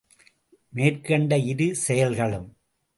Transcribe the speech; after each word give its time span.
மேற்கண்ட 0.73 1.37
இரு 1.37 1.69
செயல்களும். 1.75 2.49